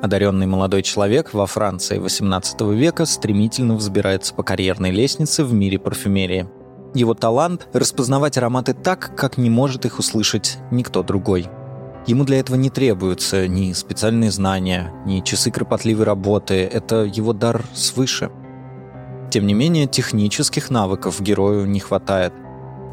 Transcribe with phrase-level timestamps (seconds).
[0.00, 6.48] Одаренный молодой человек во Франции XVIII века стремительно взбирается по карьерной лестнице в мире парфюмерии.
[6.94, 11.48] Его талант– распознавать ароматы так, как не может их услышать никто другой.
[12.06, 17.64] Ему для этого не требуются ни специальные знания, ни часы кропотливой работы, это его дар
[17.74, 18.30] свыше.
[19.30, 22.32] Тем не менее, технических навыков герою не хватает.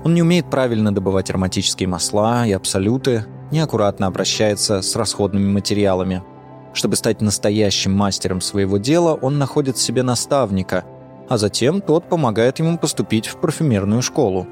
[0.04, 6.24] Он не умеет правильно добывать ароматические масла и абсолюты, неаккуратно обращается с расходными материалами–
[6.75, 10.84] чтобы стать настоящим мастером своего дела, он находит себе наставника,
[11.29, 14.46] а затем тот помогает ему поступить в парфюмерную школу.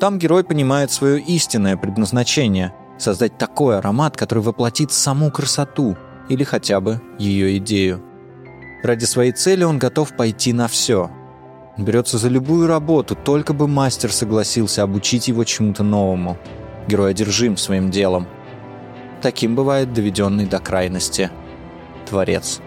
[0.00, 5.96] Там герой понимает свое истинное предназначение– создать такой аромат, который воплотит саму красоту
[6.28, 8.02] или хотя бы ее идею.
[8.82, 11.10] Ради своей цели он готов пойти на все.
[11.78, 16.36] Берется за любую работу, только бы мастер согласился обучить его чему-то новому.
[16.88, 18.26] Герой одержим своим делом.
[19.22, 21.30] Таким бывает доведенный до крайности–
[22.10, 22.60] Творец.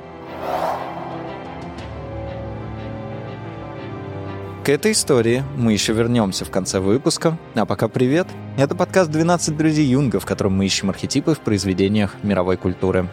[4.64, 7.38] К этой истории мы еще вернемся в конце выпуска.
[7.54, 8.28] А пока привет.
[8.58, 13.10] Это подкаст «12 друзей Юнга», в котором мы ищем архетипы в произведениях мировой культуры.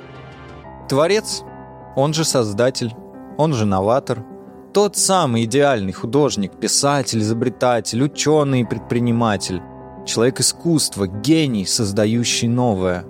[0.89, 1.42] Творец,
[1.97, 2.92] он же создатель,
[3.36, 4.25] он же новатор,
[4.73, 9.61] тот самый идеальный художник, писатель, изобретатель, ученый и предприниматель,
[10.06, 13.05] человек искусства, гений, создающий новое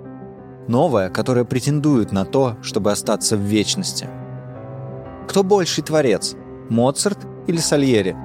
[0.67, 4.07] новое, которое претендует на то, чтобы остаться в вечности.
[5.27, 6.35] Кто больший творец,
[6.69, 8.15] Моцарт или Сальери?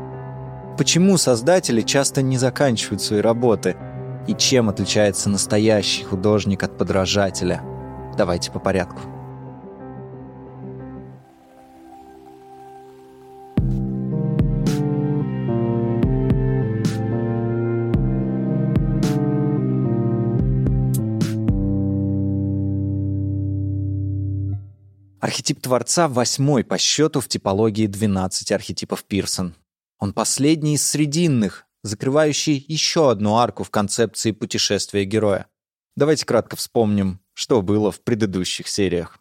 [0.79, 3.77] Почему создатели часто не заканчивают свои работы?
[4.27, 7.63] И чем отличается настоящий художник от подражателя?
[8.17, 9.16] Давайте по порядку.
[25.27, 29.57] Архетип Творца восьмой по счету в типологии 12 архетипов Пирсон.
[29.99, 35.47] Он последний из срединных, закрывающий еще одну арку в концепции путешествия героя.
[35.97, 39.19] Давайте кратко вспомним, что было в предыдущих сериях.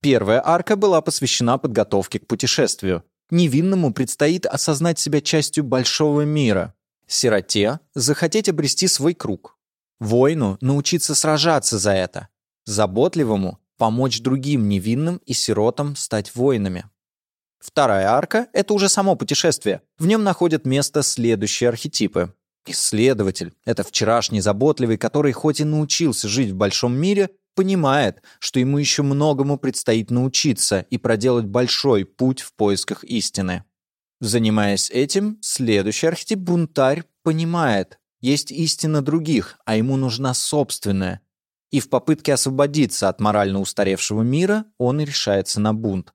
[0.00, 3.04] Первая арка была посвящена подготовке к путешествию.
[3.28, 6.72] Невинному предстоит осознать себя частью большого мира.
[7.06, 9.58] Сироте– захотеть обрести свой круг.
[10.00, 12.28] Воину– научиться сражаться за это.
[12.64, 16.84] Заботливому помочь другим невинным и сиротам стать воинами.
[17.58, 19.82] Вторая арка— это уже само путешествие.
[19.98, 22.32] В нем находят место следующие архетипы.
[22.64, 28.78] Исследователь— это вчерашний заботливый, который хоть и научился жить в большом мире, понимает, что ему
[28.78, 33.64] еще многому предстоит научиться и проделать большой путь в поисках истины.
[34.20, 41.20] Занимаясь этим, следующий архетип бунтарь понимает, есть истина других, а ему нужна собственная,
[41.72, 46.12] и в попытке освободиться от морально устаревшего мира он решается на бунт.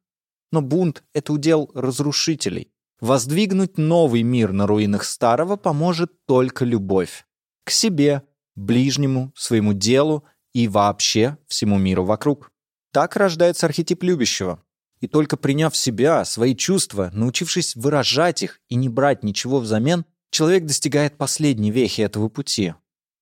[0.51, 2.71] Но бунт— это удел разрушителей.
[3.01, 7.25] Воздвигнуть новый мир на руинах старого поможет только любовь.
[7.65, 8.23] К себе,
[8.55, 10.23] ближнему, своему делу
[10.53, 12.51] и вообще всему миру вокруг.
[12.93, 14.63] Так рождается архетип любящего.
[14.99, 20.65] И только приняв себя, свои чувства, научившись выражать их и не брать ничего взамен, человек
[20.65, 22.73] достигает последней вехи этого пути.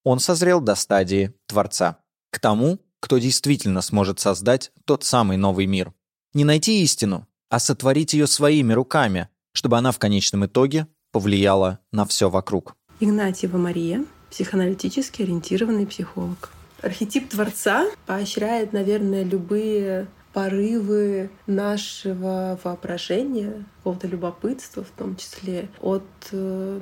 [0.04, 2.00] Он созрел до стадии Творца
[2.36, 5.94] к тому, кто действительно сможет создать тот самый новый мир.
[6.34, 12.06] Не найти истину, а сотворить ее своими руками, чтобы она в конечном итоге повлияла на
[12.06, 12.76] все вокруг.
[13.00, 16.52] Игнатьева Мария, психоаналитически ориентированный психолог.
[16.82, 26.04] Архетип Творца поощряет, наверное, любые порывы нашего воображения, какого-то любопытства в том числе, от
[26.34, 26.82] э,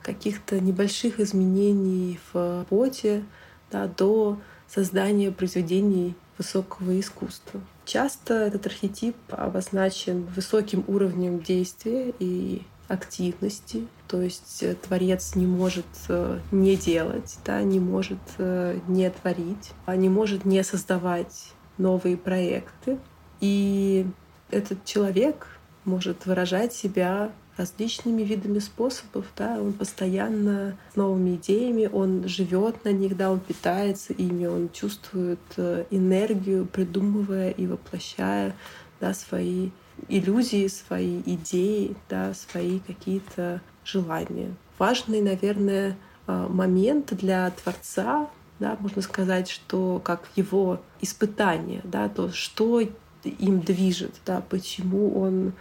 [0.00, 3.22] каких-то небольших изменений в поте
[3.70, 4.38] да, до
[4.74, 7.60] создания произведений высокого искусства.
[7.84, 15.86] Часто этот архетип обозначен высоким уровнем действия и активности, то есть э, творец не может
[16.08, 22.16] э, не делать, да, не может э, не творить, а не может не создавать новые
[22.16, 22.98] проекты.
[23.40, 24.06] И
[24.50, 25.46] этот человек
[25.84, 32.90] может выражать себя различными видами способов, да, он постоянно с новыми идеями, он живет на
[32.90, 38.54] них, да, он питается ими, он чувствует э, энергию, придумывая и воплощая,
[39.00, 39.70] да, свои
[40.08, 44.54] иллюзии, свои идеи, да, свои какие-то желания.
[44.78, 45.96] Важный, наверное,
[46.26, 48.28] э, момент для Творца,
[48.58, 52.80] да, можно сказать, что как его испытание, да, то, что
[53.22, 55.52] им движет, да, почему он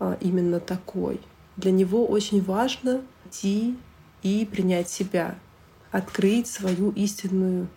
[0.00, 1.20] э, именно такой
[1.56, 3.76] для него очень важно идти
[4.22, 5.38] и принять себя,
[5.90, 7.68] открыть свою истинную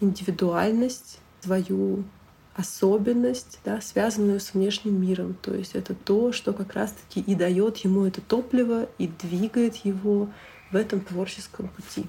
[0.00, 2.04] индивидуальность, свою
[2.54, 5.36] особенность, да, связанную с внешним миром.
[5.40, 10.28] То есть это то, что как раз-таки и дает ему это топливо и двигает его
[10.70, 12.06] в этом творческом пути.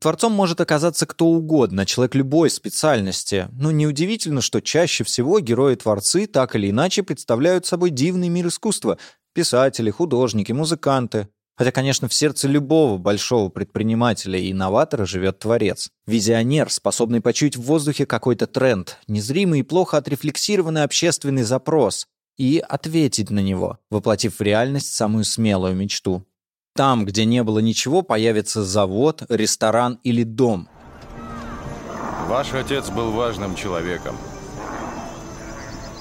[0.00, 3.48] Творцом может оказаться кто угодно, человек любой специальности.
[3.52, 8.98] Но неудивительно, что чаще всего герои-творцы так или иначе представляют собой дивный мир искусства.
[9.34, 11.28] Писатели, художники, музыканты.
[11.56, 15.90] Хотя, конечно, в сердце любого большого предпринимателя и инноватора живет творец.
[16.06, 22.06] Визионер, способный почуять в воздухе какой-то тренд, незримый и плохо отрефлексированный общественный запрос
[22.36, 26.24] и ответить на него, воплотив в реальность самую смелую мечту.
[26.78, 30.68] Там, где не было ничего, появится завод, ресторан или дом.
[32.28, 34.16] Ваш отец был важным человеком,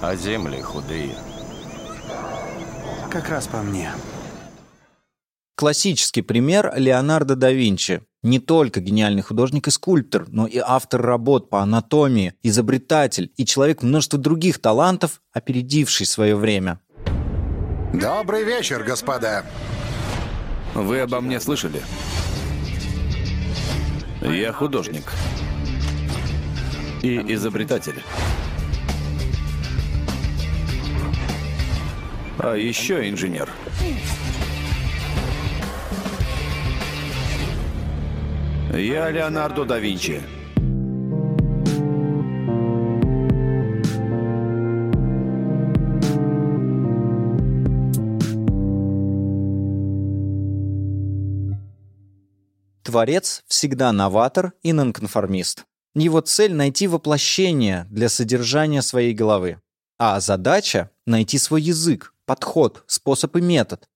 [0.03, 1.17] а земли худые.
[3.09, 3.89] Как раз по мне.
[5.55, 8.03] Классический пример Леонардо да Винчи.
[8.21, 13.81] Не только гениальный художник и скульптор, но и автор работ по анатомии, изобретатель и человек
[13.81, 16.79] множества других талантов, опередивший свое время.
[17.93, 19.43] Добрый вечер, господа.
[20.77, 21.81] Вы обо мне слышали?
[24.21, 25.11] Я художник.
[27.01, 28.03] И изобретатель.
[32.37, 33.49] А еще инженер.
[38.71, 40.21] Я Леонардо да Винчи.
[52.87, 55.65] Творец всегда новатор и нонконформист.
[55.93, 59.59] Его цель— найти воплощение для содержания своей головы.
[59.99, 63.89] А задача— найти свой язык, подход, способ и метод.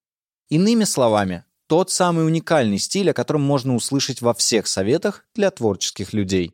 [0.50, 6.12] Иными словами, тот самый уникальный стиль, о котором можно услышать во всех советах для творческих
[6.12, 6.54] людей.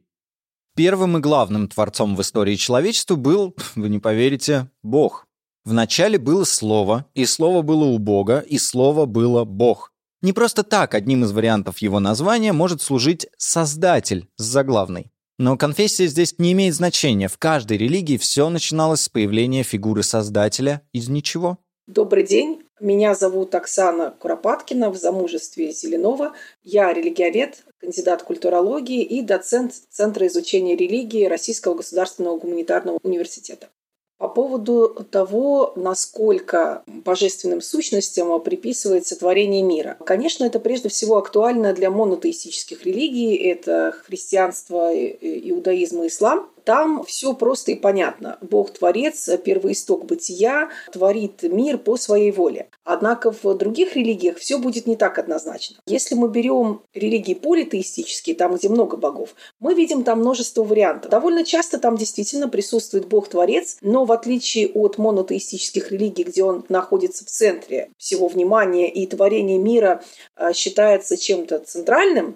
[0.76, 5.26] Первым и главным творцом в истории человечества был, вы не поверите, Бог.
[5.66, 9.92] Вначале было Слово, и Слово было у Бога, и Слово было Бог.
[10.28, 15.10] Не просто так одним из вариантов его названия может служить «создатель» с заглавной.
[15.40, 17.30] Но конфессия здесь не имеет значения.
[17.30, 21.60] В каждой религии все начиналось с появления фигуры Создателя из ничего.
[21.88, 22.62] Добрый день.
[22.82, 26.34] Меня зовут Оксана Куропаткина в замужестве Зеленова.
[26.62, 33.70] Я религиовед, кандидат культурологии и доцент Центра изучения религии Российского государственного гуманитарного университета.
[34.18, 39.96] По поводу того, насколько божественным сущностям приписывается творение мира.
[40.06, 43.36] Конечно, это прежде всего актуально для монотеистических религий.
[43.36, 46.50] Это христианство, иудаизм и ислам.
[46.68, 48.38] Там все просто и понятно.
[48.42, 52.68] Бог-творец, первоисток бытия, творит мир по своей воле.
[52.84, 55.78] Однако в других религиях все будет не так однозначно.
[55.86, 61.10] Если мы берем религии политеистические, там, где много богов, мы видим там множество вариантов.
[61.10, 67.24] Довольно часто там действительно присутствует Бог-творец, но в отличие от монотеистических религий, где он находится
[67.24, 70.04] в центре всего внимания и творение мира
[70.36, 72.36] э, считается чем-то центральным,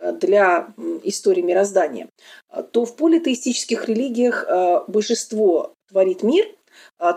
[0.00, 2.08] для истории мироздания,
[2.50, 6.46] э, то в политеистических религиях э, божество творит мир,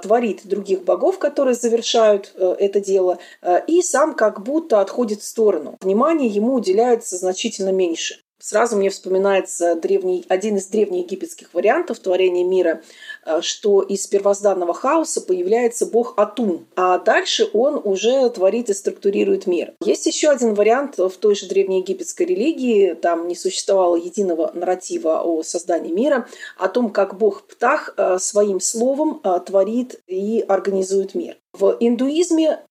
[0.01, 3.19] творит других богов, которые завершают это дело,
[3.67, 5.77] и сам как будто отходит в сторону.
[5.81, 8.21] Внимание ему уделяется значительно меньше.
[8.41, 12.81] Сразу мне вспоминается древний, один из древнеегипетских вариантов творения мира,
[13.25, 19.45] э, что из первозданного хаоса появляется бог Атум, а дальше он уже творит и структурирует
[19.45, 19.73] мир.
[19.83, 25.43] Есть еще один вариант в той же древнеегипетской религии, там не существовало единого нарратива о
[25.43, 31.37] создании мира, о том, как бог Птах э, своим словом э, творит и организует мир.
[31.53, 32.61] В индуизме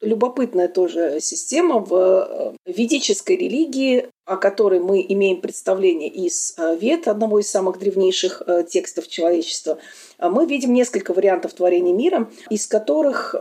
[0.00, 7.38] любопытная тоже система в ведической религии о которой мы имеем представление из э, Вет, одного
[7.38, 9.78] из самых древнейших э, текстов человечества,
[10.18, 13.34] э, мы видим несколько вариантов творения мира, из которых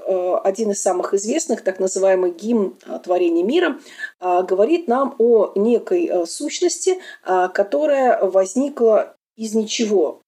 [0.44, 3.80] один из самых известных, так называемый гимн творения мира,
[4.22, 10.22] говорит нам о некой сущности, которая возникла из ничего.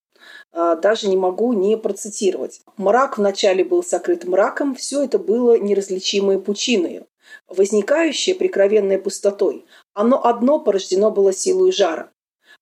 [0.82, 2.62] Даже не могу не процитировать.
[2.78, 7.06] Мрак вначале был сокрыт мраком, все это было неразличимой пучиною
[7.48, 12.12] возникающее прикровенной пустотой, оно одно порождено было силой жара.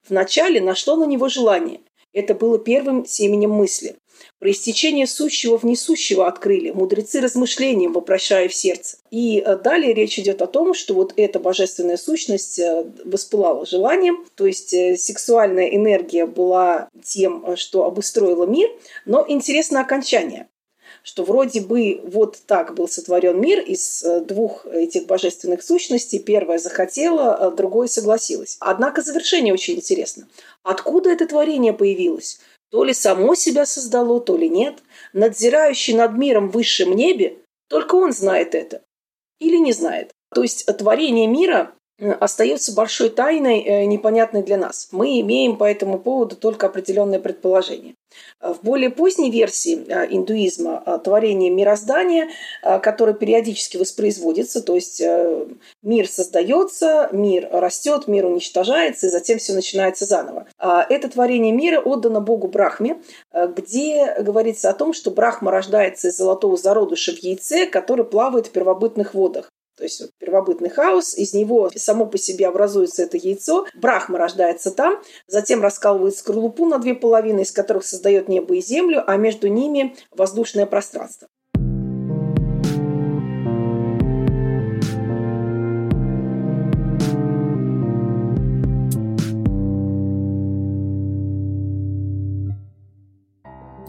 [0.08, 1.82] Вначале нашло на него желание.
[2.14, 3.98] Это было первым семенем мысли.
[4.40, 8.98] Проистечение сущего в несущего открыли, мудрецы размышлением вопрошая в сердце.
[9.10, 14.26] И э, далее речь идет о том, что вот эта божественная сущность э, воспылала желанием,
[14.36, 18.70] то есть э, сексуальная энергия была тем, что обустроила мир,
[19.06, 20.48] но интересно окончание
[21.04, 26.18] что вроде бы вот так был сотворен мир из двух этих божественных сущностей.
[26.18, 28.58] Первая захотела, другое согласилась.
[28.60, 30.28] Однако завершение очень интересно.
[30.64, 32.40] Откуда это творение появилось?
[32.72, 34.80] То ли само себя создало, то ли нет.
[35.14, 37.38] Надзирающий над миром в высшем небе,
[37.70, 38.82] только он знает это.
[39.40, 40.12] Или не знает.
[40.34, 44.90] То есть творение мира Э, остается большой тайной, э, непонятной для нас.
[44.92, 47.96] Мы имеем по этому поводу только определенное предположение.
[48.42, 52.30] Э, в более поздней версии индуизма творение мироздания,
[52.62, 55.02] которое периодически воспроизводится, то есть
[55.84, 60.48] мир создается, мир растет, мир уничтожается, и затем все начинается заново.
[60.60, 63.02] Это творение мира отдано богу Брахме,
[63.34, 68.52] где говорится о том, что Брахма рождается из золотого зародыша в яйце, который плавает в
[68.52, 69.50] первобытных водах.
[69.78, 75.02] То есть первобытный хаос, из него само по себе образуется это яйцо, брахма рождается там,
[75.28, 79.96] затем раскалывает скорлупу на две половины, из которых создает небо и землю, а между ними
[80.12, 81.28] воздушное пространство.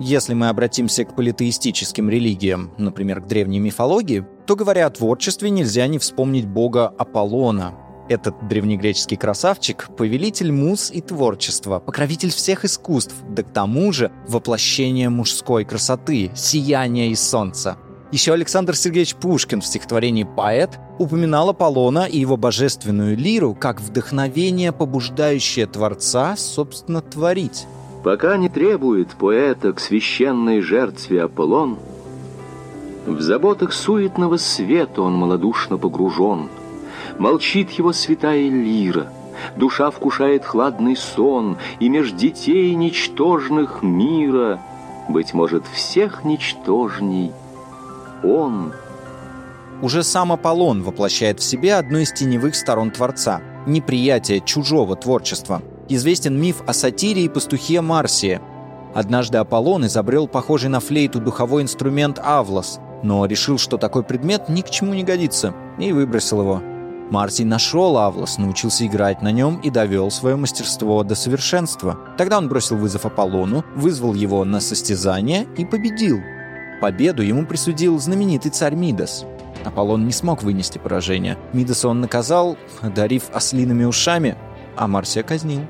[0.09, 5.89] Если мы обратимся к политеистическим религиям, например, к древней мифологии, то, говоря о творчестве, нельзя
[5.89, 7.75] не вспомнить бога Аполлона.
[8.09, 15.09] Этот древнегреческий красавчик– повелитель муз и творчества, покровитель всех искусств, да к тому же воплощение
[15.09, 17.77] мужской красоты, сияния и солнца.
[18.13, 24.71] Еще Александр Сергеевич Пушкин в стихотворении «Поэт» упоминал Аполлона и его божественную лиру как вдохновение,
[24.71, 27.67] побуждающее Творца, собственно, творить.
[28.07, 31.77] Пока не требует поэта к священной жертве Аполлон,
[33.05, 36.49] В заботах суетного света он малодушно погружен.
[37.19, 39.13] Молчит его святая лира,
[39.57, 44.61] душа вкушает хладный сон, И меж детей ничтожных мира,
[45.09, 47.33] быть может, всех ничтожней,
[48.23, 48.73] он—
[49.83, 56.41] уже сам Аполлон воплощает в себе одну из теневых сторон Творца– неприятие чужого творчества– известен
[56.41, 58.41] миф о сатире и пастухе Марсии.
[58.95, 64.63] Однажды Аполлон изобрел похожий на флейту духовой инструмент Авлос, но решил, что такой предмет ни
[64.63, 66.63] к чему не годится, и выбросил его.
[67.11, 71.99] Марсий нашел Авлос, научился играть на нем и довел свое мастерство до совершенства.
[72.19, 76.19] Тогда он бросил вызов Аполлону, вызвал его на состязание и победил.
[76.81, 79.25] Победу ему присудил знаменитый царь Мидас.
[79.65, 81.39] Аполлон не смог вынести поражение.
[81.53, 84.37] Мидаса он наказал, одарив ослиными ушами,
[84.77, 85.63] а Марсия казнил.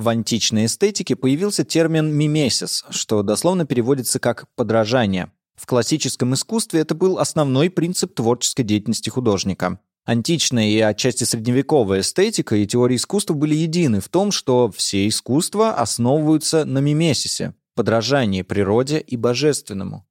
[0.00, 5.30] В античной эстетике появился термин «мимесис», что дословно переводится как «подражание».
[5.54, 9.78] В классическом искусстве это был основной принцип творческой деятельности художника.
[10.06, 15.74] Античная и отчасти средневековая эстетика и теория искусства были едины в том, что все искусства
[15.74, 20.06] основываются на мимесисе, подражании природе и божественному.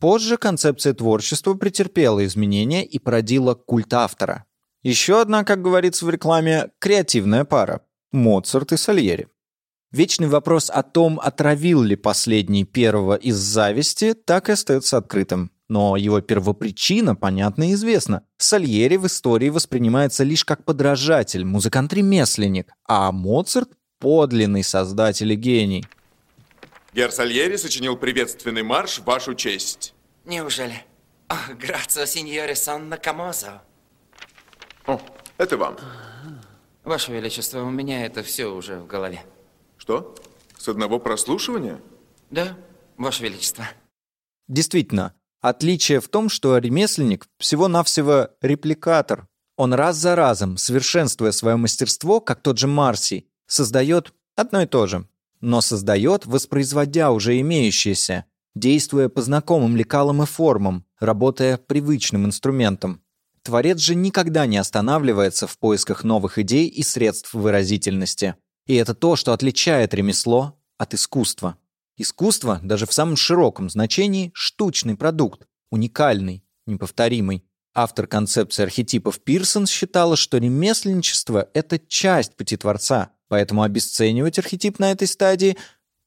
[0.00, 4.46] Позже концепция творчества претерпела изменения и породила культ автора.
[4.82, 9.28] Еще одна, как говорится в рекламе, креативная пара Моцарт и Сальери.
[9.90, 15.50] Вечный вопрос о том, отравил ли последний первого из зависти, так и остается открытым.
[15.68, 18.24] Но его первопричина, понятно и известна.
[18.38, 25.84] Сальери в истории воспринимается лишь как подражатель, музыкант-ремесленник, а Моцарт— подлинный создатель и гений.
[26.94, 29.94] Гер Сальери сочинил приветственный марш в вашу честь.
[30.26, 30.84] Неужели?
[31.58, 33.62] Грацио, сеньоре Санна Камозо.
[34.86, 35.00] О,
[35.38, 35.76] это вам.
[36.84, 39.22] Ваше Величество, у меня это все уже в голове.
[39.76, 40.14] Что?
[40.58, 41.80] С одного прослушивания?
[42.30, 42.56] Да,
[42.96, 43.64] Ваше Величество.
[44.48, 49.28] Действительно, отличие в том, что ремесленник всего-навсего репликатор.
[49.56, 54.86] Он раз за разом, совершенствуя свое мастерство, как тот же Марси, создает одно и то
[54.86, 55.06] же.
[55.40, 58.24] Но создает, воспроизводя уже имеющееся,
[58.54, 63.02] действуя по знакомым лекалам и формам, работая привычным инструментом.
[63.44, 68.36] Творец же никогда не останавливается в поисках новых идей и средств выразительности.
[68.66, 71.56] И это то, что отличает ремесло от искусства.
[71.96, 77.44] Искусство, даже в самом широком значении, штучный продукт, уникальный, неповторимый.
[77.74, 84.92] Автор концепции архетипов Пирсон считала, что ремесленничество— это часть пути Творца, поэтому обесценивать архетип на
[84.92, 85.56] этой стадии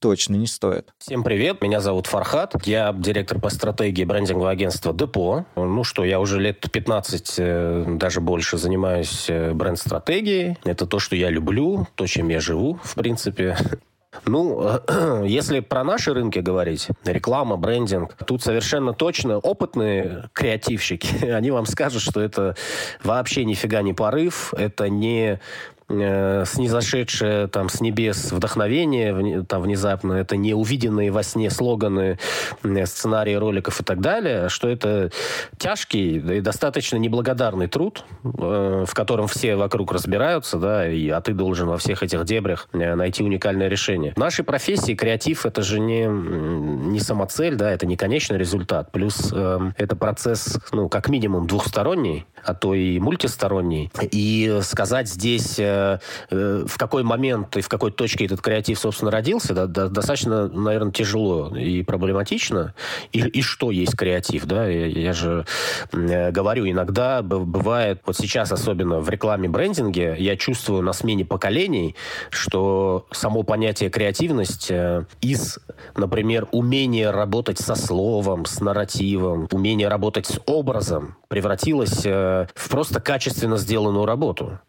[0.06, 0.94] точно не стоит.
[1.00, 5.46] Всем привет, меня зовут Фархат, я директор по стратегии брендингового агентства Депо.
[5.56, 10.60] Ну что, я уже лет 15, э, даже больше занимаюсь э, бренд-стратегией.
[10.64, 13.58] Это то, что я люблю, то, чем я живу, в принципе.
[14.26, 14.80] Ну,
[15.26, 22.02] если про наши рынки говорить, реклама, брендинг, тут совершенно точно опытные креативщики, они вам скажут,
[22.02, 22.56] что это
[23.04, 25.42] вообще нифига не порыв, это не
[25.89, 32.20] э, снизошедшее там с небес вдохновение там внезапно, это не увиденные во сне слоганы,
[32.86, 35.12] сценарии роликов и так далее, что это
[35.58, 41.34] тяжкий и достаточно неблагодарный труд, э, в котором все вокруг разбираются, да, и, а ты
[41.34, 44.13] должен во всех этих дебрях э, найти уникальное решение.
[44.13, 48.92] В нашей профессии креатив это же не, не самоцель, да, это не конечный результат.
[48.92, 53.92] Плюс э, это процесс, ну, как минимум двухсторонний, а то и мультисторонний.
[54.12, 55.60] И сказать здесь
[56.29, 60.48] э, в какой момент и в какой точке этот креатив, собственно, родился, да, да, достаточно,
[60.48, 62.74] наверное, тяжело и проблематично.
[63.12, 64.67] И, и что есть креатив, да?
[64.67, 65.46] Я, я же
[65.91, 71.96] э, говорю, иногда бывает, вот сейчас особенно в рекламе, брендинге, я чувствую на смене поколений,
[72.29, 75.60] что само понятие креативность э, из,
[75.96, 83.58] например, умения работать со словом, с нарративом, умения работать с образом превратилось в просто качественно
[83.58, 84.60] сделанную работу.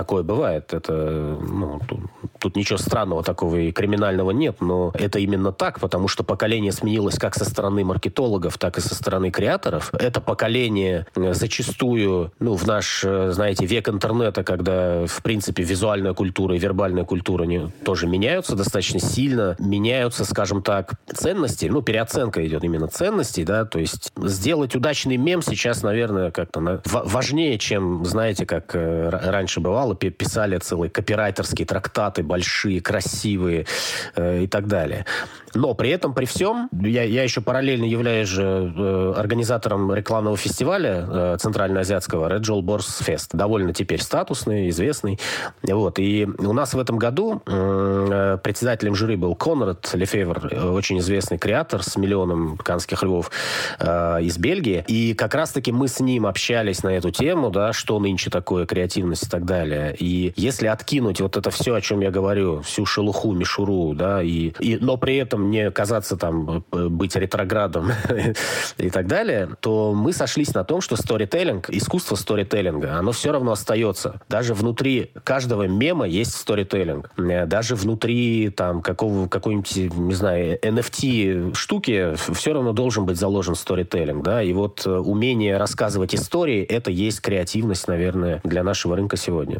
[0.00, 0.72] Такое бывает.
[0.72, 2.00] Это, ну, тут,
[2.38, 7.18] тут ничего странного такого и криминального нет, но это именно так, потому что поколение сменилось
[7.18, 9.92] как со стороны маркетологов, так и со стороны креаторов.
[9.92, 16.14] Это поколение э, зачастую, ну, в наш, э, знаете, век интернета, когда, в принципе, визуальная
[16.14, 22.46] культура и вербальная культура они тоже меняются достаточно сильно, меняются, скажем так, ценности, ну, переоценка
[22.46, 28.46] идет именно ценностей, да, то есть сделать удачный мем сейчас, наверное, как-то важнее, чем, знаете,
[28.46, 33.66] как э, раньше бывало, бывало, писали целые копирайтерские трактаты, большие, красивые
[34.16, 35.06] э, и так далее.
[35.54, 41.06] Но при этом, при всем, я, я еще параллельно являюсь же э, организатором рекламного фестиваля
[41.08, 43.30] э, Центральноазиатского Red Joel Bors Fest.
[43.32, 45.18] Довольно теперь статусный, известный.
[45.62, 45.98] Вот.
[45.98, 51.82] И у нас в этом году э, председателем жюри был Конрад Лефевр, очень известный креатор
[51.82, 53.30] с миллионом канских львов
[53.78, 54.84] э, из Бельгии.
[54.86, 59.26] И как раз-таки мы с ним общались на эту тему, да, что нынче такое креативность
[59.26, 59.69] и так далее.
[59.98, 64.52] И если откинуть вот это все, о чем я говорю, всю шелуху, мишуру, да, и,
[64.60, 67.92] и, но при этом этом не казаться там, э, быть ретроградом
[68.78, 73.52] и так далее, то мы сошлись на том, что сторителлинг, искусство сторителлинга, оно все равно
[73.52, 74.20] остается.
[74.28, 77.10] Даже внутри каждого мема есть сторителлинг.
[77.16, 83.54] Э, даже внутри там какого, какой-нибудь, не знаю, NFT штуки все равно должен быть заложен
[83.54, 89.16] сторителлинг, да, и вот э, умение рассказывать истории, это есть креативность, наверное, для нашего рынка
[89.16, 89.59] сегодня.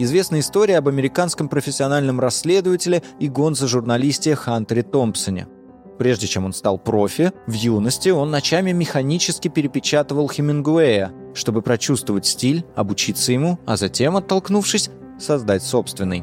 [0.00, 5.48] Известна история об американском профессиональном расследователе и гонзо-журналисте Хантере Томпсоне.
[5.98, 12.64] Прежде чем он стал профи, в юности он ночами механически перепечатывал Хемингуэя, чтобы прочувствовать стиль,
[12.76, 16.22] обучиться ему, а затем, оттолкнувшись, создать собственный.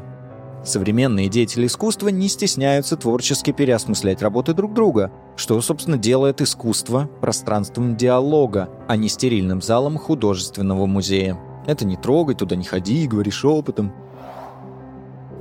[0.64, 7.94] Современные деятели искусства не стесняются творчески переосмыслять работы друг друга, что, собственно, делает искусство пространством
[7.94, 11.38] диалога, а не стерильным залом художественного музея.
[11.66, 13.92] Это не трогай, туда не ходи, говори шепотом.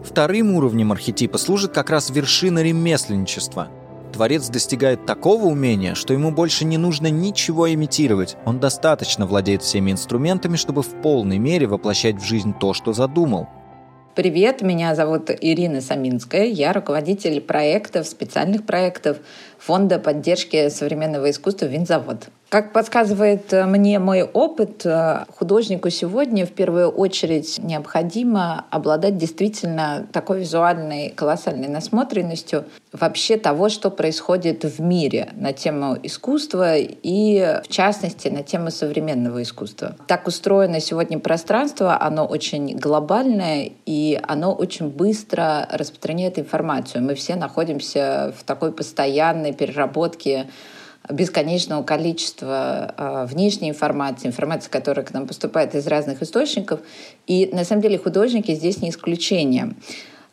[0.04, 3.70] Вторым уровнем архетипа служит как раз вершина ремесленничества.
[4.12, 8.38] Творец достигает такого умения, что ему больше не нужно ничего имитировать.
[8.46, 13.48] Он достаточно владеет всеми инструментами, чтобы в полной мере воплощать в жизнь то, что задумал.
[14.16, 16.46] Привет, меня зовут Ирина Саминская.
[16.46, 19.18] Я руководитель проектов, специальных проектов
[19.58, 22.30] Фонда поддержки современного искусства «Винзавод».
[22.56, 30.08] Как подсказывает э, мне мой опыт, э, художнику сегодня в первую очередь необходимо обладать действительно
[30.14, 32.64] такой визуальной колоссальной насмотренностью
[32.94, 39.44] вообще того, что происходит в мире на тему искусства и, в частности, на тему современного
[39.44, 39.98] искусства.
[40.08, 47.04] Так устроено сегодня пространство, оно очень глобальное, и оно очень быстро распространяет информацию.
[47.04, 50.48] Мы все находимся в такой постоянной переработке
[51.10, 56.80] бесконечного количества э, внешней информации, информации, которая к нам поступает из разных источников.
[57.28, 59.74] И на самом деле художники здесь не исключение.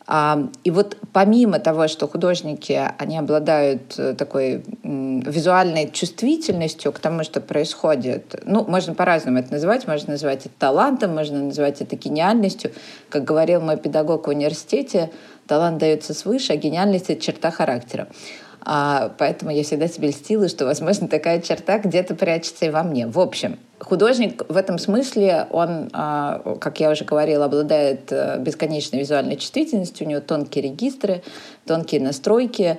[0.06, 7.22] А, и вот помимо того, что художники, они обладают э, такой визуальной чувствительностью к тому,
[7.22, 12.72] что происходит, ну, можно по-разному это называть, можно называть это талантом, можно называть это гениальностью.
[13.10, 15.10] Как говорил мой педагог в университете,
[15.46, 18.08] талант дается свыше, а гениальность— это черта характера.
[18.64, 23.06] А, поэтому я всегда себе льстила, что, возможно, такая черта где-то прячется и во мне.
[23.06, 29.00] В общем, художник в этом смысле, он, а, как я уже говорила, обладает э, бесконечной
[29.00, 31.22] визуальной чувствительностью, у него тонкие регистры,
[31.66, 32.78] тонкие настройки,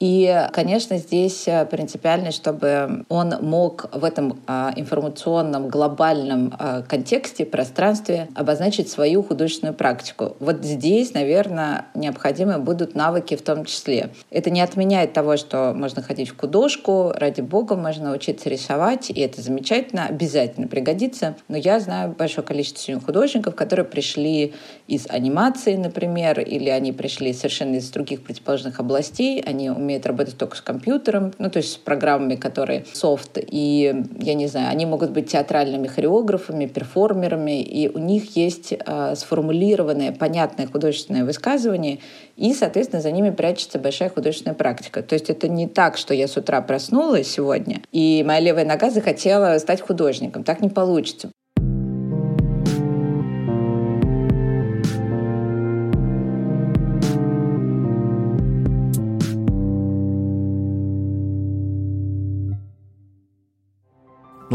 [0.00, 7.44] И, конечно, здесь э, принципиально, чтобы он мог в этом а, информационном глобальном а, контексте,
[7.44, 10.36] пространстве обозначить свою художественную практику.
[10.40, 14.08] Вот здесь, наверное, необходимы будут навыки в том числе.
[14.30, 19.20] Это не отменяет того, что можно ходить в художку, ради бога, можно учиться рисовать, и
[19.20, 21.36] это замечательно, обязательно пригодится.
[21.48, 24.54] Но я знаю большое количество художников, которые пришли
[24.88, 30.38] из анимации, например, или они пришли совершенно из других противоположных областей, они умеют умеют работать
[30.38, 33.38] только с компьютером, ну, то есть с программами, которые софт.
[33.38, 39.14] И, я не знаю, они могут быть театральными хореографами, перформерами, и у них есть э,
[39.16, 41.98] сформулированное, понятное художественное высказывание,
[42.36, 45.02] и, соответственно, за ними прячется большая художественная практика.
[45.02, 48.90] То есть это не так, что я с утра проснулась сегодня, и моя левая нога
[48.90, 50.44] захотела стать художником.
[50.44, 51.30] Так не получится.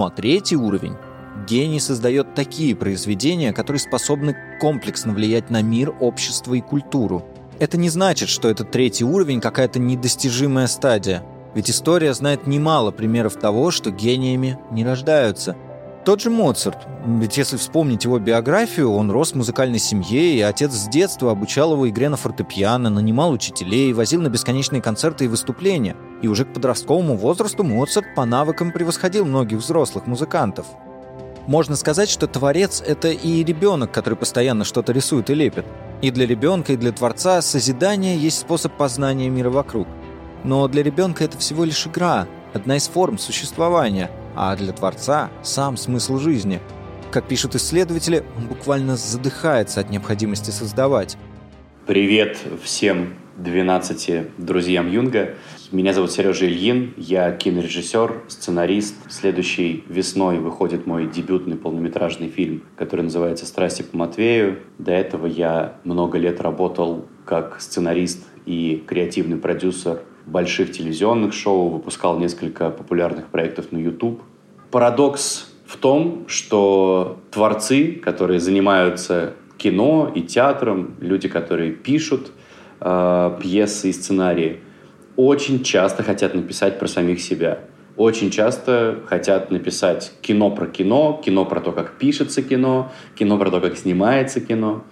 [0.06, 0.98] Ну а третий уровень
[1.48, 7.26] Гений создает такие произведения, которые способны комплексно влиять на мир, общество и культуру.
[7.58, 11.24] Это не значит, что этот третий уровень какая-то недостижимая стадия.
[11.56, 15.56] Ведь история знает немало примеров того, что гениями не рождаются.
[16.06, 16.78] Тот же Моцарт.
[17.04, 21.74] Ведь если вспомнить его биографию, он рос в музыкальной семье, и отец с детства обучал
[21.74, 25.96] его игре на фортепиано, нанимал учителей, возил на бесконечные концерты и выступления.
[26.22, 30.68] И уже к подростковому возрасту Моцарт по навыкам превосходил многих взрослых музыкантов.
[31.48, 35.66] Можно сказать, что творец— это и ребенок, который постоянно что-то рисует и лепит.
[36.04, 39.88] И для ребенка, и для творца созидание есть способ познания мира вокруг.
[40.44, 45.78] Но для ребенка это всего лишь игра, одна из форм существования— а для Творца– сам
[45.78, 46.60] смысл жизни.
[47.12, 51.18] Как пишут исследователи, он буквально задыхается от необходимости создавать.
[51.88, 55.36] Привет всем 12 друзьям Юнга.
[55.72, 58.96] Меня зовут Сережа Ильин, я кинорежиссер, сценарист.
[59.10, 64.60] Следующей весной выходит мой дебютный полнометражный фильм, который называется «Страсти по Матвею».
[64.78, 72.20] До этого я много лет работал как сценарист и креативный продюсер больших телевизионных шоу, выпускал
[72.20, 74.22] несколько популярных проектов на YouTube.
[74.72, 82.32] Парадокс в том, что творцы, которые занимаются кино и театром, люди, которые пишут
[82.82, 84.60] э, пьесы и сценарии,
[85.16, 87.60] очень часто хотят написать про самих себя.
[87.96, 93.50] Очень часто хотят написать кино про кино, кино про то, как пишется кино, кино про
[93.50, 94.84] то, как снимается кино.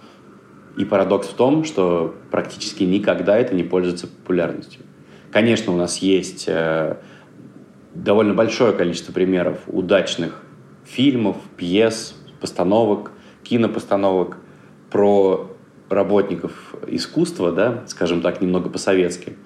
[0.78, 4.80] И парадокс в том, что практически никогда это не пользуется популярностью.
[5.34, 6.94] Конечно, у нас есть э,
[7.92, 10.40] довольно большое количество примеров удачных
[10.84, 13.10] фильмов, пьес, постановок,
[13.42, 14.36] кинопостановок
[14.92, 15.50] про
[15.88, 19.36] работников искусства, да, скажем так, немного по-советски.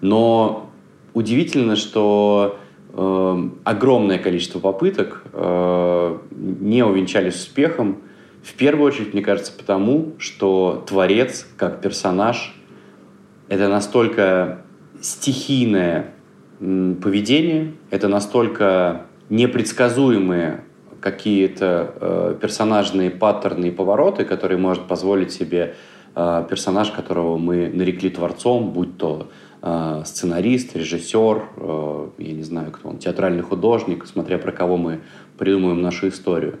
[0.00, 0.70] Но
[1.12, 2.58] удивительно, что
[2.94, 7.98] э, огромное количество попыток э, не увенчались успехом.
[8.42, 12.54] В первую очередь, мне кажется, потому, что творец, как персонаж,
[13.50, 14.64] это настолько
[15.00, 16.12] стихийное
[16.58, 20.64] поведение, это настолько непредсказуемые
[21.00, 25.76] какие-то э, персонажные паттерны и повороты, которые может позволить себе
[26.16, 29.28] э, персонаж, которого мы нарекли творцом, будь то
[29.62, 35.00] э, сценарист, режиссер, э, я не знаю, кто он, театральный художник, смотря про кого мы
[35.38, 36.58] придумаем нашу историю.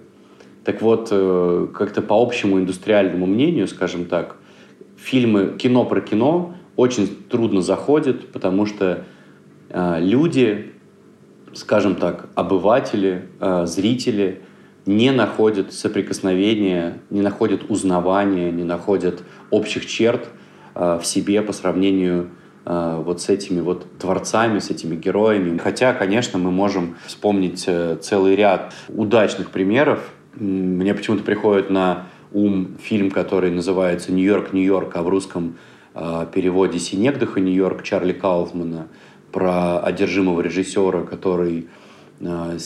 [0.64, 4.36] Так вот, э, как-то по общему индустриальному мнению, скажем так,
[4.96, 9.04] фильмы, кино про кино очень трудно заходит, потому что
[9.68, 10.70] э, люди,
[11.52, 14.42] скажем так, обыватели, э, зрители
[14.86, 20.28] не находят соприкосновения, не находят узнавания, не находят общих черт
[20.76, 22.30] э, в себе по сравнению
[22.64, 25.58] э, вот с этими вот творцами, с этими героями.
[25.58, 30.12] Хотя, конечно, мы можем вспомнить э, целый ряд удачных примеров.
[30.36, 35.56] Мне почему-то приходит на ум фильм, который называется «Нью-Йорк, Нью-Йорк», а в русском
[36.32, 38.88] переводе «Синегдаха Нью-Йорк» Чарли Кауфмана
[39.32, 41.68] про одержимого режиссера, который
[42.20, 42.58] э,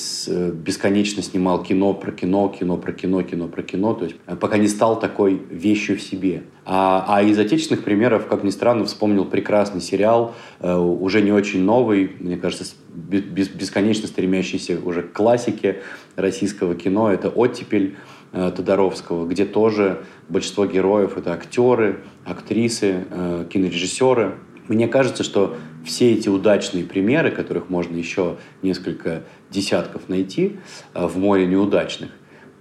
[0.53, 4.59] бесконечно снимал кино про кино, кино про кино, кино про кино, то есть э, пока
[4.59, 6.45] не стал такой вещью в себе.
[6.65, 12.13] А, а из отечественных примеров, как ни странно, вспомнил прекрасный сериал, уже не очень новый,
[12.21, 12.65] мне кажется,
[12.95, 15.83] бесконечно стремящийся уже к классике
[16.17, 24.37] российского кино, это «Оттепель», Э, Тодоровского, где тоже большинство героев это актеры, актрисы, э, кинорежиссеры.
[24.69, 30.57] Мне кажется, что все эти удачные примеры, которых можно еще несколько десятков найти
[30.95, 32.11] э, в море неудачных,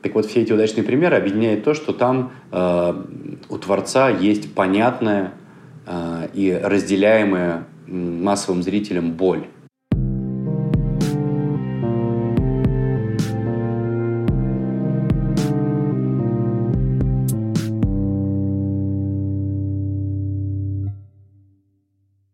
[0.01, 3.03] так вот, все эти удачные примеры объединяет то, что там э,
[3.49, 5.33] у Творца есть понятная
[5.85, 9.45] э, и разделяемая массовым зрителям боль.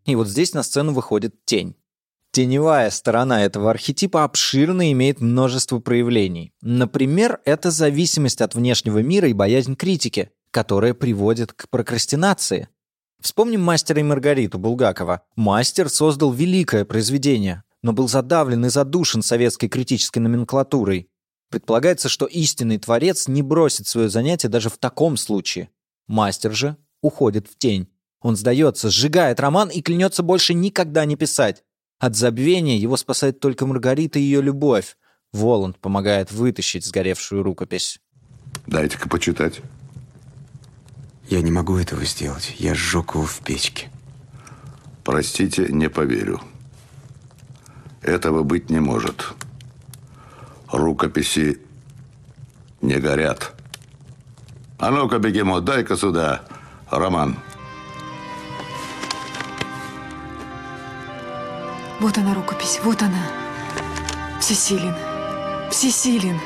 [0.07, 1.75] И вот здесь на сцену выходит тень.
[2.31, 6.53] Теневая сторона этого архетипа обширна и имеет множество проявлений.
[6.61, 12.69] Например, это зависимость от внешнего мира и боязнь критики, которая приводит к прокрастинации.
[13.19, 15.23] Вспомним «Мастера и Маргариту» Булгакова.
[15.35, 21.09] Мастер создал великое произведение, но был задавлен и задушен советской критической номенклатурой.
[21.49, 25.69] Предполагается, что истинный творец не бросит свое занятие даже в таком случае.
[26.07, 27.89] Мастер же уходит в тень.
[28.21, 31.63] Он сдается, сжигает роман и клянется больше никогда не писать.
[31.99, 34.97] От забвения его спасает только Маргарита и ее любовь.
[35.33, 37.99] Воланд помогает вытащить сгоревшую рукопись.
[38.65, 39.61] Дайте-ка почитать.
[41.29, 42.55] Я не могу этого сделать.
[42.57, 43.89] Я сжег его в печке.
[45.03, 46.41] Простите, не поверю.
[48.01, 49.33] Этого быть не может.
[50.71, 51.59] Рукописи
[52.81, 53.53] не горят.
[54.79, 56.43] А ну-ка, бегемот, дай-ка сюда
[56.89, 57.37] роман.
[61.99, 63.27] Вот она рукопись, вот она.
[64.39, 64.93] Всесилен.
[65.71, 66.39] Всесилен.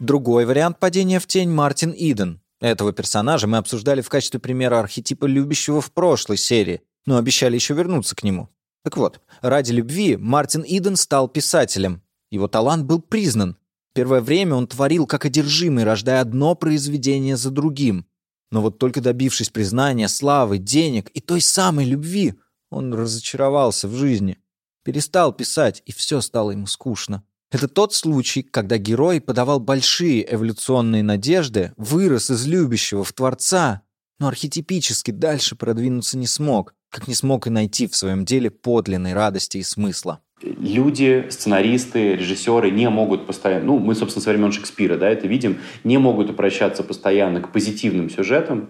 [0.00, 2.40] Другой вариант падения в тень Мартин Иден.
[2.60, 7.74] Этого персонажа мы обсуждали в качестве примера архетипа любящего в прошлой серии, но обещали еще
[7.74, 8.48] вернуться к нему.
[8.82, 12.02] Так вот, ради любви Мартин Иден стал писателем.
[12.32, 13.56] Его талант был признан.
[13.94, 18.06] Первое время он творил как одержимый, рождая одно произведение за другим.
[18.50, 22.34] Но вот только добившись признания, славы, денег и той самой любви,
[22.70, 24.38] он разочаровался в жизни,
[24.84, 27.22] перестал писать, и все стало ему скучно.
[27.50, 33.82] Это тот случай, когда герой подавал большие эволюционные надежды, вырос из любящего в Творца,
[34.18, 39.14] но архетипически дальше продвинуться не смог, как не смог и найти в своем деле подлинной
[39.14, 40.20] радости и смысла.
[40.42, 45.58] Люди, сценаристы, режиссеры не могут постоянно, ну, мы, собственно, со времен Шекспира, да, это видим,
[45.82, 48.68] не могут обращаться постоянно к позитивным сюжетам,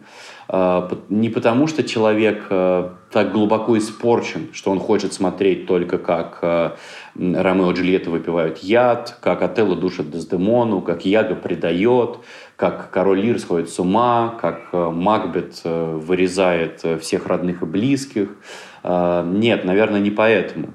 [0.51, 6.77] не потому, что человек а, так глубоко испорчен, что он хочет смотреть только как а,
[7.17, 12.21] Ромео и Джульетта выпивают яд, как Отелло душит Дездемону, как Яга предает,
[12.57, 18.31] как король Лир сходит с ума, как Макбет вырезает всех родных и близких.
[18.83, 20.71] Нет, наверное, не поэтому.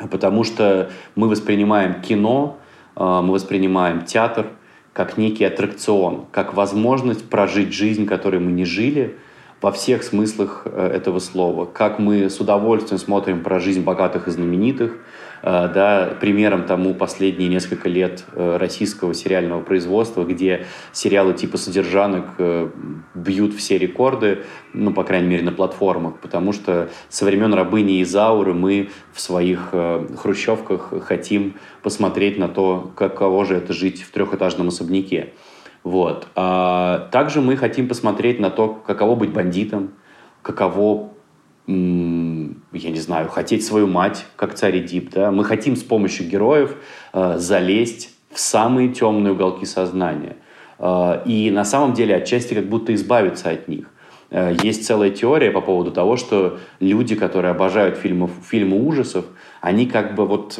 [0.00, 2.58] А потому что мы воспринимаем кино,
[2.96, 4.46] мы воспринимаем театр–
[4.92, 9.16] как некий аттракцион, как возможность прожить жизнь, которой мы не жили,
[9.60, 11.66] во всех смыслах э, этого слова.
[11.66, 14.98] Как мы с удовольствием смотрим про жизнь богатых и знаменитых,
[15.42, 22.26] Э, да, примером тому последние несколько лет э, российского сериального производства, где сериалы типа «Содержанок»
[23.14, 28.54] бьют все рекорды, ну, по крайней мере, на платформах, потому что со времен «Рабыни Изауры»
[28.54, 29.72] мы в своих
[30.16, 35.32] хрущевках хотим посмотреть на то, каково же это жить в трехэтажном особняке.
[35.88, 36.28] Вот.
[36.36, 39.92] А также мы хотим посмотреть на то, каково быть бандитом,
[40.42, 41.08] каково
[41.66, 41.74] я
[42.90, 46.76] не знаю, хотеть свою мать, как царь Эдип, да, мы хотим с помощью героев
[47.12, 50.36] э, залезть в самые темные уголки сознания.
[50.78, 53.90] Э, и на самом деле отчасти как будто избавиться от них.
[54.30, 59.26] Э, есть целая теория по поводу того, что люди, которые обожают фильмы, фильмы ужасов,
[59.60, 60.58] они как бы вот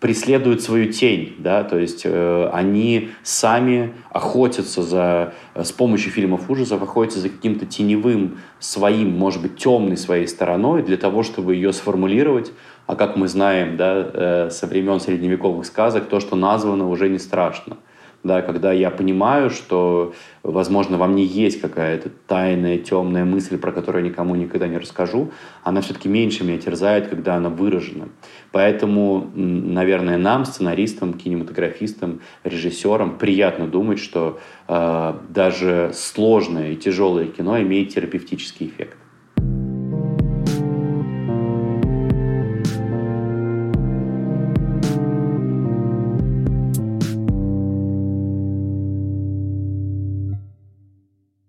[0.00, 6.48] преследуют свою тень, да, то есть э, они сами охотятся за, э, с помощью фильмов
[6.48, 11.72] ужасов, охотятся за каким-то теневым своим, может быть, темной своей стороной для того, чтобы ее
[11.72, 12.52] сформулировать,
[12.86, 17.18] а как мы знаем, да, э, со времен средневековых сказок, то, что названо, уже не
[17.18, 17.76] страшно
[18.24, 24.04] да, когда я понимаю, что, возможно, во мне есть какая-то тайная, темная мысль, про которую
[24.04, 25.30] я никому никогда не расскажу,
[25.62, 28.08] она все-таки меньше меня терзает, когда она выражена.
[28.50, 37.60] Поэтому, наверное, нам, сценаристам, кинематографистам, режиссерам, приятно думать, что э, даже сложное и тяжелое кино
[37.60, 38.98] имеет терапевтический эффект.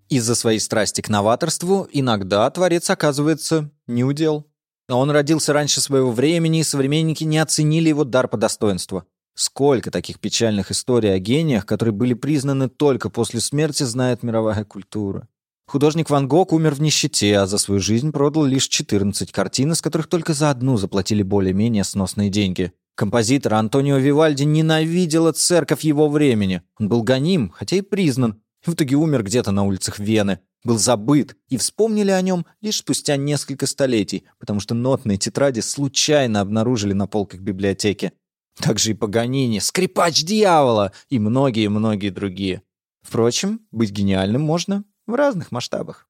[0.10, 4.48] Из-за своей страсти к новаторству иногда творец оказывается неудел.
[4.89, 9.04] Он родился раньше своего времени, и современники не оценили его дар по достоинству.
[9.36, 15.28] Сколько таких печальных историй о гениях, которые были признаны только после смерти, знает мировая культура.
[15.67, 19.82] Художник Ван Гог умер в нищете, а за свою жизнь продал лишь 14 картин, из
[19.84, 22.74] которых только за одну заплатили более-менее сносные деньги.
[22.95, 26.63] Композитор Антонио Вивальди ненавидела церковь его времени.
[26.80, 31.38] Он был гоним, хотя и признан, В итоге умер где-то на улицах Вены, был забыт,
[31.48, 37.08] и вспомнили о нем лишь спустя несколько столетий, потому что нотные тетради случайно обнаружили на
[37.08, 38.12] полках библиотеки.
[38.58, 42.62] Также и Паганини, скрипач дьявола и многие-многие другие.
[43.02, 46.08] Впрочем, быть гениальным можно в разных масштабах.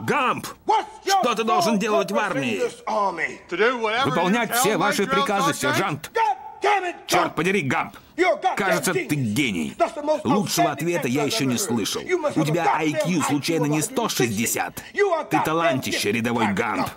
[0.00, 0.46] Гамп!
[1.04, 2.60] Что ты должен делать в армии?
[4.04, 6.10] Выполнять все ваши приказы, сержант.
[7.06, 7.96] Черт подери, Гамп!
[8.56, 9.74] Кажется, ты гений.
[10.24, 12.02] Лучшего ответа я еще не слышал.
[12.36, 14.82] У тебя IQ случайно не 160?
[15.30, 16.88] Ты талантище, рядовой Гамп.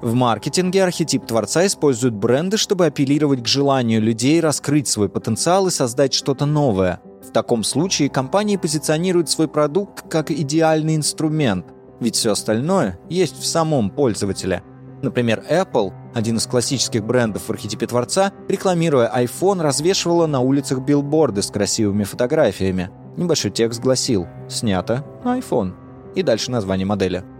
[0.00, 5.72] В маркетинге архетип творца используют бренды, чтобы апеллировать к желанию людей раскрыть свой потенциал и
[5.72, 7.00] создать что-то новое.
[7.20, 11.66] В таком случае компании позиционируют свой продукт как идеальный инструмент,
[11.98, 14.62] ведь все остальное есть в самом пользователе.
[15.02, 21.42] Например, Apple, один из классических брендов в архетипе творца, рекламируя iPhone, развешивала на улицах билборды
[21.42, 22.90] с красивыми фотографиями.
[23.16, 25.74] Небольшой текст гласил «Снято на iPhone»
[26.14, 27.24] и дальше название модели–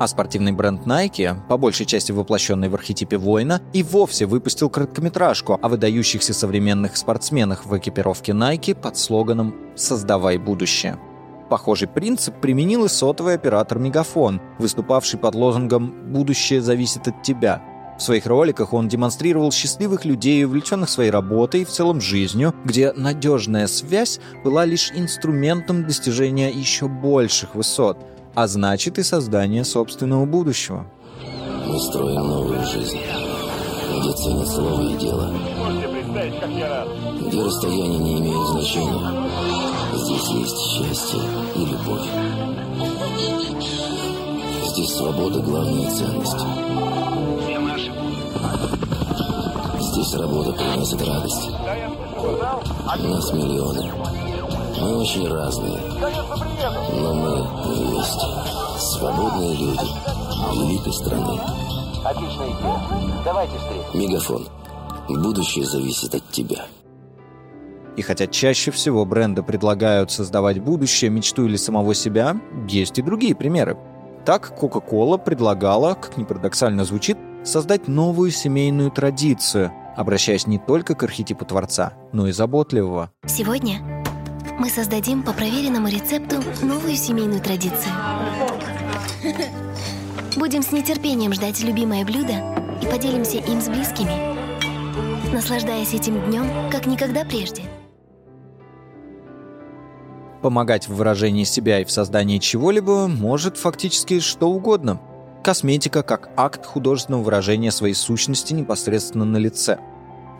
[0.00, 5.58] а спортивный бренд Nike, по большей части воплощенный в архетипе воина, и вовсе выпустил короткометражку
[5.60, 10.98] о выдающихся современных спортсменах в экипировке Nike под слоганом «Создавай будущее».
[11.50, 17.62] Похожий принцип применил и сотовый оператор Мегафон, выступавший под лозунгом «Будущее зависит от тебя».
[18.00, 22.92] В своих роликах он демонстрировал счастливых людей, увлеченных своей работой и в целом жизнью, где
[22.92, 27.96] надежная связь была лишь инструментом достижения еще больших высот–
[28.34, 30.86] а значит и создание собственного будущего.
[31.66, 32.98] Мы строим новую жизнь,
[33.98, 35.32] где ценят слово и дело,
[37.26, 39.30] где расстояние не имеет значения.
[39.94, 41.20] Здесь есть счастье
[41.56, 42.08] и любовь.
[44.68, 47.49] Здесь свобода– главная ценность.
[49.92, 51.50] Здесь работа приносит радость.
[51.50, 53.92] Нас миллионы.
[54.80, 55.78] Мы очень разные,
[56.92, 58.26] но мы вместе.
[58.78, 59.88] Свободные люди
[60.54, 61.40] великой страны.
[62.04, 63.22] Отличная идея.
[63.24, 63.98] Давайте встретимся.
[63.98, 64.48] Мегафон.
[65.08, 66.66] Будущее зависит от тебя.
[67.96, 73.34] И хотя чаще всего бренды предлагают создавать будущее, мечту или самого себя, есть и другие
[73.34, 73.76] примеры.
[74.24, 81.02] Так, Coca-Cola предлагала, как ни парадоксально звучит, создать новую семейную традицию, обращаясь не только к
[81.02, 83.10] архетипу Творца, но и заботливого.
[83.26, 83.80] Сегодня
[84.58, 87.92] мы создадим по проверенному рецепту новую семейную традицию.
[90.36, 92.34] Будем с нетерпением ждать любимое блюдо
[92.80, 97.62] и поделимся им с близкими, наслаждаясь этим днем, как никогда прежде.
[100.42, 105.00] Помогать в выражении себя и в создании чего-либо может фактически что угодно.
[105.42, 109.78] Косметика как акт художественного выражения своей сущности непосредственно на лице.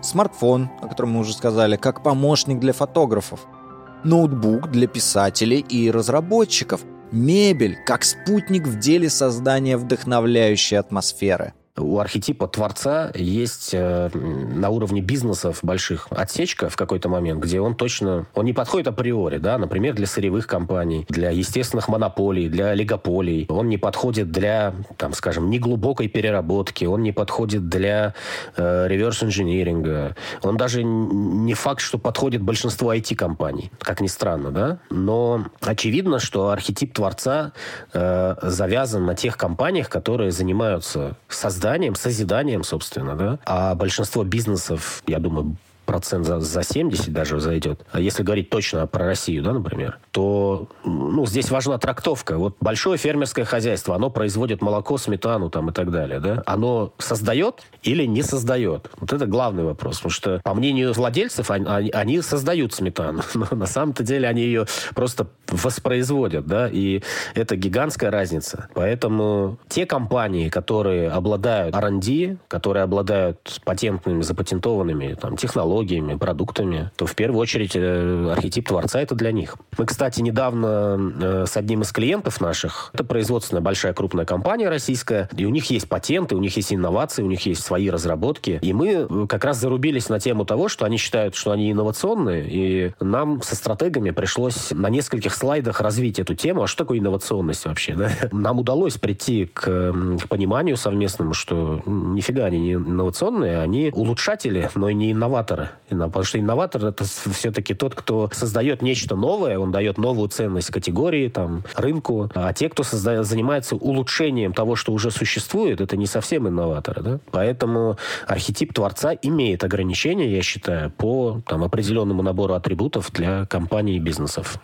[0.02, 3.40] Смартфон, о котором мы уже сказали, как помощник для фотографов–
[4.04, 6.82] ноутбук для писателей и разработчиков,
[7.12, 15.00] мебель как спутник в деле создания вдохновляющей атмосферы– у архетипа творца есть э, на уровне
[15.00, 19.94] бизнесов больших отсечка в какой-то момент, где он точно, он не подходит априори, да, например,
[19.94, 23.46] для сырьевых компаний, для естественных монополий, для олигополий.
[23.48, 28.14] Он не подходит для, там, скажем, неглубокой переработки, он не подходит для
[28.56, 30.16] э, реверс-инжиниринга.
[30.42, 36.50] Он даже не факт, что подходит большинству IT-компаний, как ни странно, да, но очевидно, что
[36.50, 37.52] архетип творца
[37.92, 43.38] э, завязан на тех компаниях, которые занимаются созданием созданием, созиданием, собственно, да.
[43.44, 45.56] А большинство бизнесов, я думаю,
[45.90, 47.84] процент за, за 70 даже зайдет.
[47.90, 52.38] А если говорить точно про Россию, да, например, то ну, здесь важна трактовка.
[52.38, 56.44] Вот большое фермерское хозяйство, оно производит молоко, сметану там и так далее, да?
[56.46, 58.88] Оно создает или не создает?
[59.00, 59.96] Вот это главный вопрос.
[59.96, 63.22] Потому что, по мнению владельцев, они, они создают сметану.
[63.34, 66.68] Но на самом-то деле они ее просто воспроизводят, да?
[66.70, 67.02] И
[67.34, 68.68] это гигантская разница.
[68.74, 77.06] Поэтому те компании, которые обладают R&D, которые обладают патентными, запатентованными там, технологиями, технологиями, продуктами, то
[77.06, 79.56] в первую очередь э, архетип творца это для них.
[79.78, 85.28] Мы, кстати, недавно э, с одним из клиентов наших, это производственная большая крупная компания российская,
[85.36, 88.72] и у них есть патенты, у них есть инновации, у них есть свои разработки, и
[88.72, 92.92] мы э, как раз зарубились на тему того, что они считают, что они инновационные, и
[93.00, 97.94] нам со стратегами пришлось на нескольких слайдах развить эту тему, а что такое инновационность вообще,
[97.94, 98.10] да?
[98.32, 104.88] Нам удалось прийти к, к пониманию совместному, что нифига они не инновационные, они улучшатели, но
[104.88, 105.69] и не инноваторы.
[105.88, 111.28] Потому что инноватор это все-таки тот, кто создает нечто новое, он дает новую ценность категории,
[111.28, 112.30] там, рынку.
[112.34, 117.02] А те, кто создает, занимается улучшением того, что уже существует, это не совсем инноваторы.
[117.02, 117.20] Да?
[117.30, 117.96] Поэтому
[118.26, 124.60] архетип творца имеет ограничения, я считаю, по там, определенному набору атрибутов для компаний и бизнесов.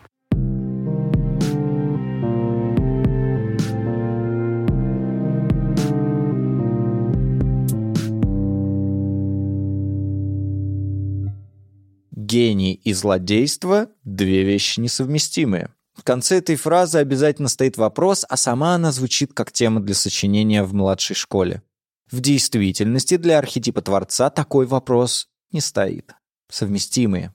[12.37, 15.71] Гений и злодейство– две вещи несовместимые.
[15.95, 20.63] В конце этой фразы обязательно стоит вопрос, а сама она звучит как тема для сочинения
[20.63, 21.63] в младшей школе.
[22.11, 26.13] В действительности для архетипа Творца такой вопрос не стоит.
[26.51, 27.35] Совместимые.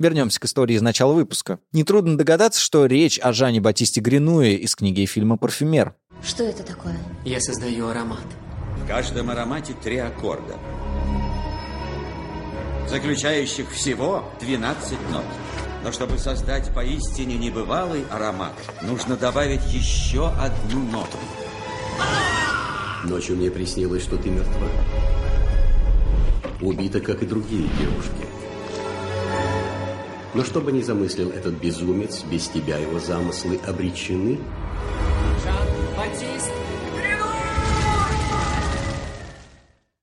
[0.00, 1.60] Вернемся к истории из начала выпуска.
[1.70, 5.94] Нетрудно догадаться, что речь о Жане Батисте Гринуе из книги и фильма «Парфюмер».
[6.24, 6.98] Что это такое?
[7.24, 8.26] Я создаю аромат.
[8.82, 10.56] В каждом аромате три аккорда,
[12.88, 15.24] заключающих всего 12 нот.
[15.84, 21.18] Но чтобы создать поистине небывалый аромат, нужно добавить еще одну ноту.
[23.04, 24.68] Ночью мне приснилось, что ты мертва.
[26.60, 28.26] Убита, как и другие девушки.
[30.34, 34.38] Но что бы ни замыслил этот безумец, без тебя его замыслы обречены.
[35.44, 36.51] Жан-Батист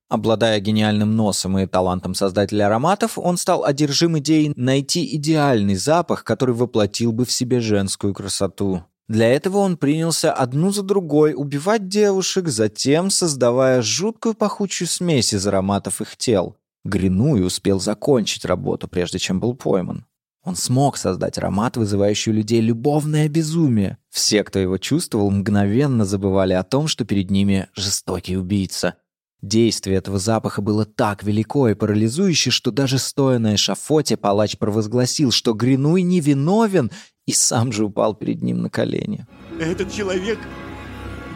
[0.10, 6.56] Обладая гениальным носом и талантом создателя ароматов, он стал одержим идеей найти идеальный запах, который
[6.56, 8.84] воплотил бы в себе женскую красоту.
[9.08, 15.46] Для этого он принялся одну за другой убивать девушек, затем создавая жуткую пахучую смесь из
[15.46, 16.58] ароматов их тел.
[16.84, 20.06] Гринуй успел закончить работу, прежде чем был пойман.
[20.44, 23.98] Он смог создать аромат, вызывающий у людей любовное безумие.
[24.10, 28.96] Все, кто его чувствовал, мгновенно забывали о том, что перед ними жестокий убийца.
[29.42, 35.32] Действие этого запаха было так велико и парализующе, что даже стоя на эшафоте, палач провозгласил,
[35.32, 36.92] что Гринуй невиновен,
[37.26, 39.26] и сам же упал перед ним на колени.
[39.60, 40.40] Этот человек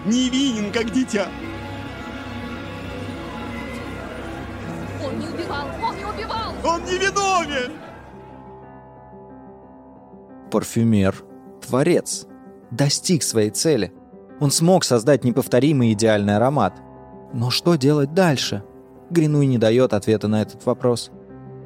[0.05, 1.29] невинен, как дитя.
[5.01, 5.67] Он не убивал!
[5.81, 6.53] Он не убивал!
[6.65, 7.71] Он не виновен!
[10.51, 11.23] Парфюмер,
[11.65, 12.27] творец,
[12.69, 13.93] достиг своей цели.
[14.41, 16.81] Он смог создать неповторимый идеальный аромат—
[17.34, 18.63] но что делать дальше?
[19.09, 21.11] Гринуй не дает ответа на этот вопрос.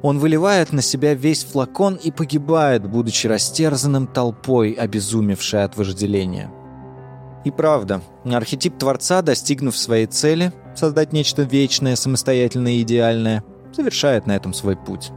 [0.02, 6.50] Он выливает на себя весь флакон и погибает, будучи растерзанным толпой, обезумевшей от вожделения.
[7.44, 14.36] И правда, архетип Творца, достигнув своей цели, создать нечто вечное, самостоятельное и идеальное, завершает на
[14.36, 15.10] этом свой путь.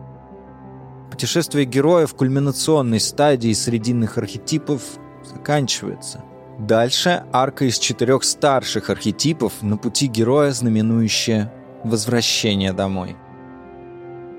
[1.11, 4.81] Путешествие героя в кульминационной стадии срединных архетипов
[5.23, 6.23] заканчивается–
[6.59, 11.51] Дальше арка из четырех старших архетипов на пути героя, знаменующая
[11.83, 13.15] возвращение домой.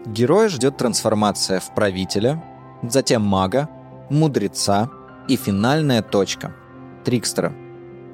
[0.06, 2.42] Героя ждет трансформация в правителя,
[2.82, 3.68] затем мага,
[4.10, 4.90] мудреца
[5.28, 6.54] и финальная точка—
[7.04, 7.52] трикстера.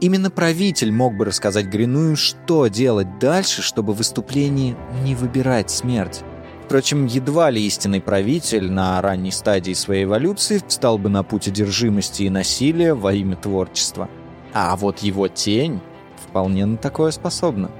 [0.00, 6.22] Именно правитель мог бы рассказать Гриную, что делать дальше, чтобы в выступлении не выбирать смерть.
[6.68, 12.24] Впрочем, едва ли истинный правитель на ранней стадии своей эволюции встал бы на путь одержимости
[12.24, 14.10] и насилия во имя творчества.
[14.52, 15.80] А вот его тень
[16.28, 17.70] вполне на такое способна.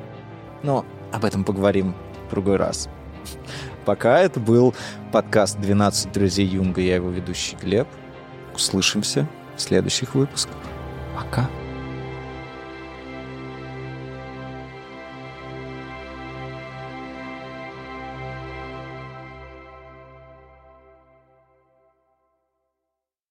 [0.63, 1.95] Но об этом поговорим
[2.27, 2.89] в другой раз.
[3.85, 4.75] Пока это был
[5.13, 7.89] подкаст «12 друзей Юнга», я его ведущий Глеб.
[8.55, 10.57] Услышимся в следующих выпусках.
[11.15, 11.51] Пока.